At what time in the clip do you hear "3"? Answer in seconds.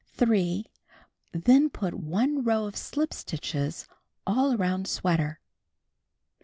0.13-0.65